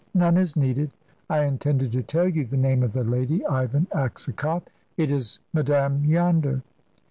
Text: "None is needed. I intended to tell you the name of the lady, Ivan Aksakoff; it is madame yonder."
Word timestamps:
"None 0.15 0.35
is 0.35 0.55
needed. 0.55 0.89
I 1.29 1.43
intended 1.43 1.91
to 1.91 2.01
tell 2.01 2.27
you 2.27 2.43
the 2.43 2.57
name 2.57 2.81
of 2.81 2.91
the 2.91 3.03
lady, 3.03 3.45
Ivan 3.45 3.85
Aksakoff; 3.93 4.63
it 4.97 5.11
is 5.11 5.39
madame 5.53 6.05
yonder." 6.05 6.63